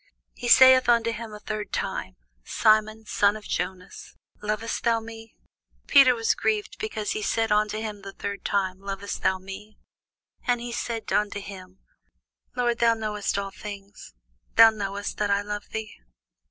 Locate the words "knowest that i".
14.71-15.43